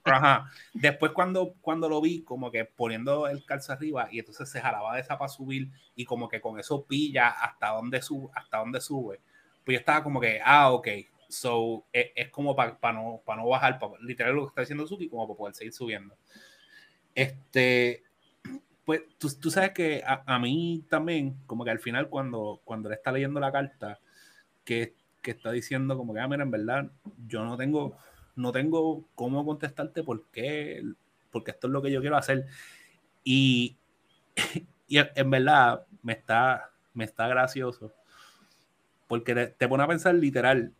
[0.06, 0.50] Ajá.
[0.74, 4.96] Después cuando, cuando lo vi, como que poniendo el calzo arriba y entonces se jalaba
[4.96, 8.80] de esa para subir y como que con eso pilla hasta dónde sube, hasta dónde
[8.80, 9.20] sube.
[9.66, 10.88] Pues yo estaba como que, ah, ok.
[11.28, 15.28] So, es, es como para no, no bajar, literal lo que está diciendo Suki, como
[15.28, 16.16] para poder seguir subiendo.
[17.14, 18.04] Este,
[18.86, 22.88] pues tú, tú sabes que a, a, mí también, como que al final cuando, cuando
[22.88, 24.00] él está leyendo la carta,
[24.64, 26.92] que, que está diciendo como que, ah, mira, en verdad,
[27.28, 27.98] yo no tengo
[28.36, 30.84] no tengo cómo contestarte por qué,
[31.32, 32.48] porque esto es lo que yo quiero hacer.
[33.24, 33.78] Y,
[34.88, 37.92] y en verdad me está, me está gracioso,
[39.08, 40.74] porque te, te, pone a pensar literal,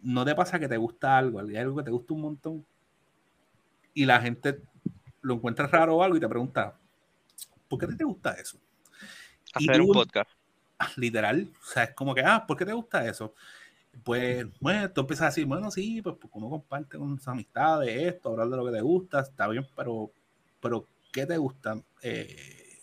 [0.00, 2.66] no te pasa que te gusta algo, hay algo que te gusta un montón,
[3.94, 4.62] y la gente
[5.20, 6.78] lo encuentra raro o algo y te pregunta,
[7.68, 8.58] ¿por qué te gusta eso?
[9.54, 10.30] Hacer un podcast.
[10.96, 13.34] Literal, o sea, es como que, ah, ¿por qué te gusta eso?
[14.04, 18.14] Pues, bueno, tú empiezas a decir, bueno, sí, pues porque uno comparte con sus amistades
[18.14, 20.10] esto, hablar de lo que te gusta, está bien, pero,
[20.60, 21.80] pero ¿qué te gusta?
[22.02, 22.78] Eh,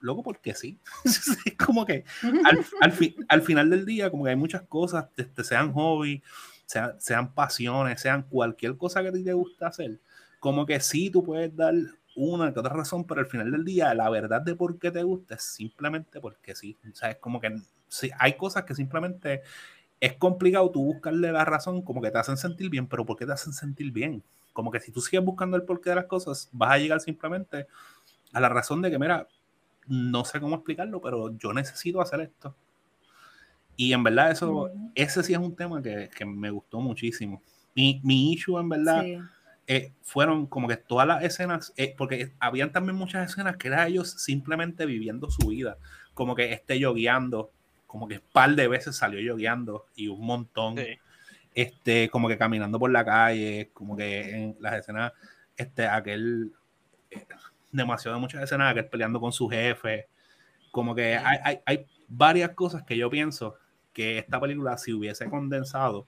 [0.00, 0.78] luego, porque sí.
[1.04, 2.04] es como que
[2.44, 6.22] al, al, fi, al, final del día, como que hay muchas cosas, este, sean hobby,
[6.64, 10.00] sean, sean pasiones, sean cualquier cosa que a ti te gusta hacer,
[10.40, 11.74] como que sí, tú puedes dar
[12.16, 15.02] una que otra razón, pero al final del día, la verdad de por qué te
[15.02, 16.76] gusta es simplemente porque sí.
[16.90, 17.54] O sea, es como que
[17.88, 19.42] sí, hay cosas que simplemente
[20.00, 23.26] es complicado tú buscarle la razón como que te hacen sentir bien, pero ¿por qué
[23.26, 24.22] te hacen sentir bien?
[24.52, 27.66] Como que si tú sigues buscando el porqué de las cosas, vas a llegar simplemente
[28.32, 29.26] a la razón de que, mira,
[29.86, 32.54] no sé cómo explicarlo, pero yo necesito hacer esto.
[33.76, 37.42] Y en verdad eso, ese sí es un tema que, que me gustó muchísimo.
[37.74, 39.18] Mi, mi issue en verdad sí.
[39.66, 43.86] eh, fueron como que todas las escenas, eh, porque habían también muchas escenas que eran
[43.86, 45.76] ellos simplemente viviendo su vida,
[46.14, 47.50] como que esté yo guiando,
[47.96, 50.76] como que un par de veces salió lloviendo y un montón.
[50.76, 50.98] Sí.
[51.54, 55.14] Este, como que caminando por la calle, como que en las escenas,
[55.56, 56.52] este, aquel,
[57.10, 57.26] eh,
[57.72, 60.06] demasiado muchas escenas, aquel peleando con su jefe,
[60.70, 63.56] como que hay, hay, hay, varias cosas que yo pienso
[63.94, 66.06] que esta película, si hubiese condensado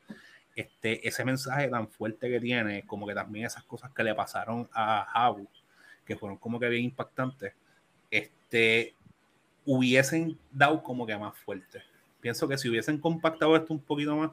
[0.55, 4.69] este, ese mensaje tan fuerte que tiene, como que también esas cosas que le pasaron
[4.75, 5.49] a Habu,
[6.05, 7.55] que fueron como que bien impactantes,
[8.11, 8.95] este,
[9.69, 11.83] hubiesen dado como que más fuerte.
[12.23, 14.31] Pienso que si hubiesen compactado esto un poquito más,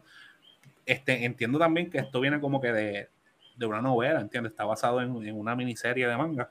[0.86, 3.10] este, entiendo también que esto viene como que de,
[3.58, 4.54] de una novela, ¿entiendes?
[4.54, 6.50] Está basado en, en una miniserie de manga.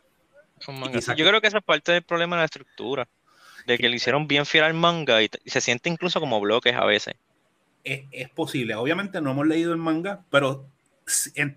[0.69, 1.01] manga.
[1.01, 3.09] Yo creo que esa es parte del problema de la estructura,
[3.67, 6.75] de que le hicieron bien fiel al manga y, y se siente incluso como bloques
[6.75, 7.15] a veces.
[7.85, 10.69] Es, es, posible, obviamente no hemos leído el manga, pero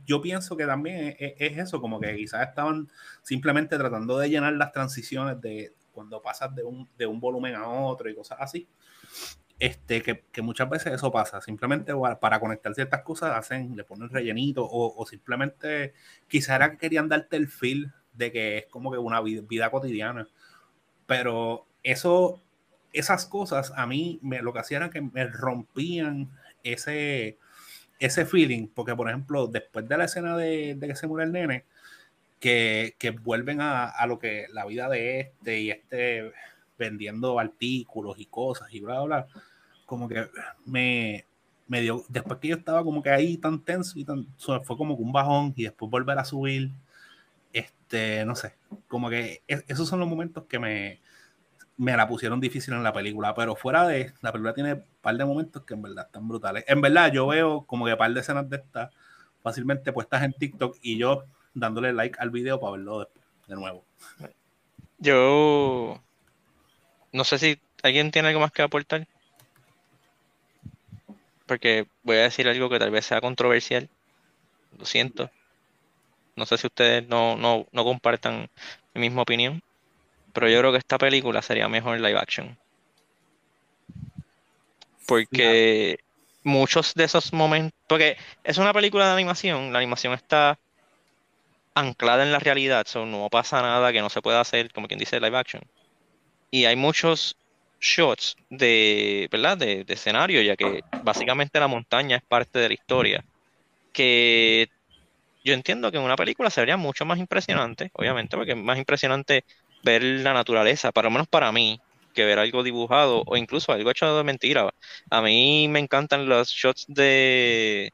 [0.06, 2.90] yo pienso que también es, es, eso, como que quizás estaban
[3.22, 7.68] simplemente tratando de llenar las transiciones de, cuando pasas de un, de un volumen a
[7.68, 8.68] otro y cosas así.
[9.58, 14.10] Este, que, que, muchas veces eso pasa, simplemente para conectar ciertas cosas hacen, le ponen
[14.10, 15.96] rellenito o, o simplemente
[16.28, 19.72] quizá era que querían darte el feel de que es como que una vida, vida
[19.72, 20.28] cotidiana,
[21.08, 22.44] pero eso,
[22.94, 26.30] esas cosas a mí me, lo que hacían era que me rompían
[26.62, 27.40] ese,
[27.98, 31.32] ese feeling, porque por ejemplo, después de la escena de, de que se muere el
[31.32, 31.66] nene,
[32.40, 36.32] que, que vuelven a, a, lo que la vida de este y este
[36.78, 39.28] vendiendo artículos y cosas y bla, bla, bla,
[39.86, 40.28] como que
[40.66, 41.26] me,
[41.68, 44.96] me dio, después que yo estaba como que ahí tan tenso y tan, fue como
[44.96, 46.72] que un bajón y después volver a subir,
[47.54, 48.56] este, no sé,
[48.88, 51.00] como que es, esos son los momentos que me,
[51.78, 55.16] me la pusieron difícil en la película, pero fuera de, la película tiene un par
[55.18, 56.64] de momentos que en verdad están brutales.
[56.68, 58.94] En verdad yo veo como que un par de escenas de estas
[59.42, 63.84] fácilmente puestas en TikTok y yo dándole like al video para verlo después, de nuevo.
[65.00, 66.02] Yo
[67.12, 69.08] no sé si alguien tiene algo más que aportar.
[71.46, 73.90] Porque voy a decir algo que tal vez sea controversial.
[74.78, 75.32] Lo siento.
[76.36, 78.50] No sé si ustedes no, no, no compartan
[78.94, 79.64] mi misma opinión,
[80.34, 82.58] pero yo creo que esta película sería mejor en live action.
[85.08, 86.00] Porque
[86.44, 90.60] muchos de esos momentos, porque es una película de animación, la animación está
[91.80, 95.00] anclada en la realidad, so no pasa nada que no se pueda hacer, como quien
[95.00, 95.62] dice, live action.
[96.52, 97.38] Y hay muchos
[97.80, 99.58] shots de, ¿verdad?
[99.58, 103.26] De, de escenario, ya que básicamente la montaña es parte de la historia.
[103.92, 104.68] Que
[105.44, 109.46] yo entiendo que en una película sería mucho más impresionante, obviamente, porque es más impresionante
[109.82, 111.82] ver la naturaleza, para lo menos para mí,
[112.14, 114.70] que ver algo dibujado o incluso algo hecho de mentira.
[115.10, 117.94] A mí me encantan los shots de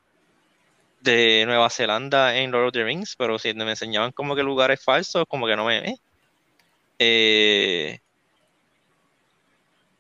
[1.04, 4.82] de Nueva Zelanda en Lord of the Rings, pero si me enseñaban como que lugares
[4.84, 5.90] falsos, como que no me...
[5.90, 5.98] Eh,
[7.00, 8.00] eh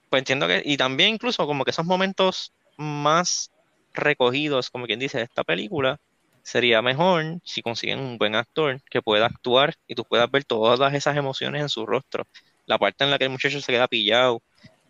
[0.10, 0.62] pues entiendo que...
[0.66, 3.52] Y también incluso como que esos momentos más
[3.94, 6.00] recogidos, como quien dice, de esta película,
[6.44, 10.94] sería mejor si consiguen un buen actor que pueda actuar y tú puedas ver todas
[10.94, 12.26] esas emociones en su rostro.
[12.66, 14.42] La parte en la que el muchacho se queda pillado,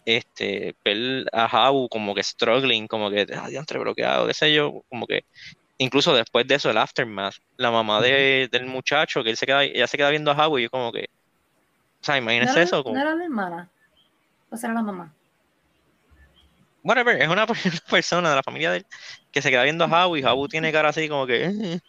[0.06, 4.84] este, ver a Jabu como que struggling, como que, ah, entre bloqueado, qué sé yo,
[4.90, 5.26] como que
[5.84, 9.64] incluso después de eso, el aftermath, la mamá de, del muchacho, que él se queda,
[9.64, 11.10] ella se queda viendo a Howie y yo como que,
[12.02, 12.84] o sea, imagínense eso.
[12.84, 13.70] Como, ¿No era la hermana?
[14.50, 15.14] ¿O será la mamá?
[16.84, 18.86] Whatever, es una, persona de la familia de él
[19.32, 21.80] que se queda viendo a Howie y Howie tiene cara así como que, eh".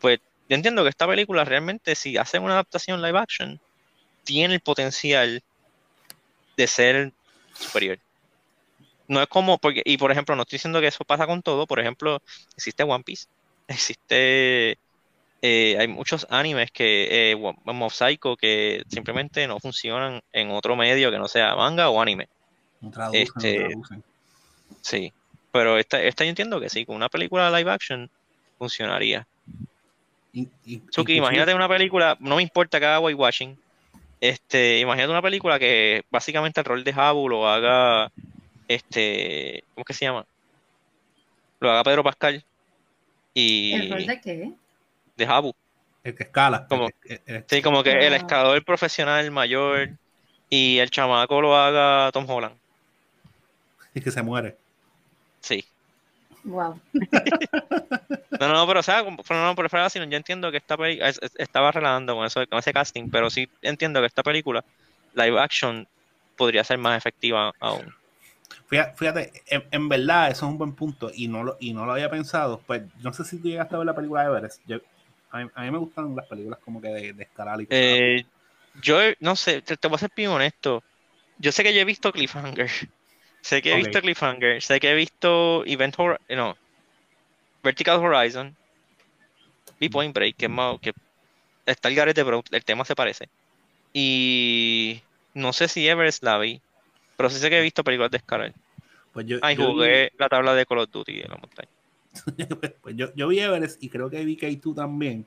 [0.00, 3.60] pues yo entiendo que esta película realmente, si hacen una adaptación live action,
[4.24, 5.42] tiene el potencial
[6.56, 7.12] de ser
[7.54, 7.98] superior
[9.08, 11.66] no es como, porque, y por ejemplo, no estoy diciendo que eso pasa con todo,
[11.66, 12.22] por ejemplo,
[12.56, 13.26] existe One Piece,
[13.68, 14.78] existe,
[15.42, 21.10] eh, hay muchos animes que, eh, Mob Psycho, que simplemente no funcionan en otro medio
[21.10, 22.28] que no sea manga o anime.
[22.80, 23.74] No traducen, este,
[24.80, 25.12] Sí,
[25.50, 28.10] pero esta, esta yo entiendo que sí, con una película live action
[28.58, 29.26] funcionaría.
[30.32, 30.48] Y,
[31.08, 33.58] imagínate una película, no me importa que haga whitewashing,
[34.20, 38.10] este, imagínate una película que básicamente el rol de Habu lo haga
[38.68, 40.26] este, ¿cómo que se llama?
[41.60, 42.44] Lo haga Pedro Pascal.
[43.34, 44.52] Y, ¿El rol de qué?
[45.16, 45.54] De Jabu.
[46.04, 46.66] El que escala.
[46.68, 46.88] Como,
[47.46, 48.16] sí, como que el ah.
[48.16, 49.90] escalador profesional mayor
[50.48, 52.56] y el chamaco lo haga Tom Holland.
[53.94, 54.56] Y que se muere.
[55.40, 55.64] Sí.
[56.44, 56.78] Wow.
[56.92, 62.14] no, no, pero o sea, no, no, pero yo entiendo que esta película estaba relajando
[62.14, 64.64] con eso, con ese casting, pero sí entiendo que esta película,
[65.14, 65.88] live action,
[66.36, 67.94] podría ser más efectiva aún.
[68.68, 72.10] Fíjate, en, verdad, eso es un buen punto y no lo, y no lo había
[72.10, 72.60] pensado.
[72.66, 74.60] Pues no sé si tú llegaste a ver la película de Everest.
[75.30, 78.26] a, mí, me gustan las películas como que de, de escalar y eh,
[78.82, 80.82] Yo no sé, te, voy a ser bien honesto.
[81.38, 82.70] Yo sé que yo he visto Cliffhanger.
[83.40, 84.60] Sé que he visto Cliffhanger.
[84.60, 86.36] Sé que he visto Event Horizon.
[86.36, 86.56] No.
[87.62, 88.54] Vertical Horizon.
[89.80, 90.78] Vi Point Break, que es más.
[90.80, 90.92] Que
[91.64, 93.30] está el garete, pero el tema se parece.
[93.94, 95.00] Y
[95.32, 96.60] no sé si Everest la vi.
[97.18, 98.54] Pero sí sé que he visto películas de Scarlett.
[99.12, 101.68] Pues yo, jugué la tabla de Call of Duty en la montaña.
[102.80, 105.26] pues yo, yo, vi Everest y creo que vi K2 también.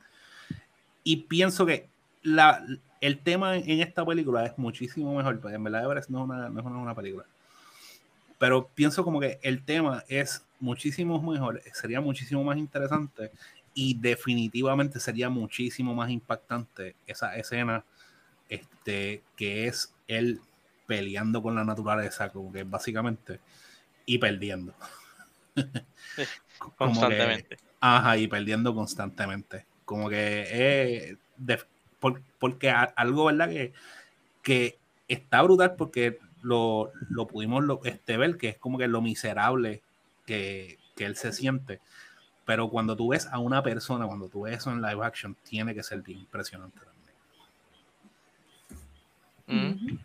[1.03, 1.89] Y pienso que
[2.23, 2.65] la,
[3.01, 5.41] el tema en esta película es muchísimo mejor.
[5.41, 7.25] Pues en verdad Everest no es una, no es una, película.
[8.39, 13.31] Pero pienso como que el tema es muchísimo mejor, sería muchísimo más interesante
[13.73, 17.83] y definitivamente sería muchísimo más impactante esa escena
[18.47, 20.39] este, que es el
[20.91, 23.39] peleando con la naturaleza, como que básicamente,
[24.05, 24.73] y perdiendo.
[26.75, 27.57] constantemente.
[27.79, 29.65] ajá, y perdiendo constantemente.
[29.85, 31.15] Como que
[31.47, 31.65] es
[32.39, 33.47] porque algo, ¿verdad?
[33.47, 33.71] Que,
[34.41, 39.81] que está brutal porque lo, lo pudimos este, ver, que es como que lo miserable
[40.25, 41.79] que, que, él se siente.
[42.43, 45.73] Pero cuando tú ves a una persona, cuando tú ves eso en live action, tiene
[45.73, 47.01] que ser bien impresionante también.
[49.51, 49.99] Mm.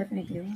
[0.00, 0.46] Definitivo.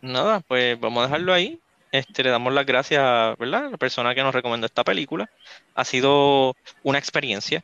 [0.00, 1.60] Nada, pues vamos a dejarlo ahí.
[1.92, 3.66] Este, le damos las gracias ¿verdad?
[3.66, 5.30] a la persona que nos recomendó esta película.
[5.74, 7.62] Ha sido una experiencia.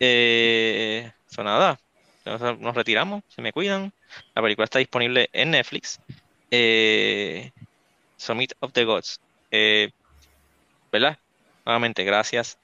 [0.00, 1.78] Eh, nada,
[2.24, 3.92] nos retiramos, se me cuidan.
[4.34, 6.00] La película está disponible en Netflix.
[6.50, 7.50] Eh,
[8.16, 9.20] Summit of the Gods.
[9.50, 9.90] Eh,
[10.90, 11.18] ¿Verdad?
[11.66, 12.58] Nuevamente, gracias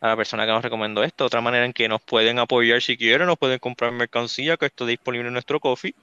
[0.00, 1.24] a la persona que nos recomendó esto.
[1.24, 4.86] Otra manera en que nos pueden apoyar si quieren, nos pueden comprar mercancía que está
[4.86, 5.94] disponible en nuestro coffee.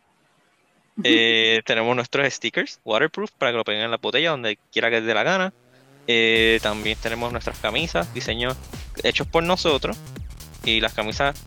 [1.03, 5.01] Eh, tenemos nuestros stickers waterproof para que lo peguen en la botella donde quiera que
[5.01, 5.53] dé la gana.
[6.07, 8.55] Eh, también tenemos nuestras camisas, diseños
[9.03, 9.97] hechos por nosotros.
[10.65, 11.39] Y las camisas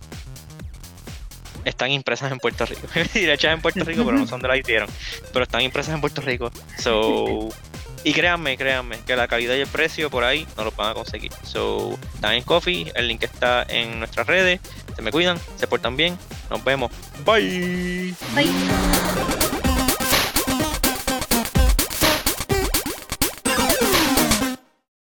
[1.64, 2.86] están impresas en Puerto Rico.
[3.14, 4.88] hechas en Puerto Rico, pero no son de la hicieron.
[5.32, 6.50] Pero están impresas en Puerto Rico.
[6.78, 7.48] So,
[8.04, 10.94] Y créanme, créanme, que la calidad y el precio por ahí no lo van a
[10.94, 11.32] conseguir.
[11.44, 14.60] So, están en Coffee, el link está en nuestras redes.
[14.96, 16.18] Se me cuidan, se portan bien.
[16.50, 16.90] Nos vemos.
[17.24, 18.14] Bye.
[18.34, 19.61] Bye.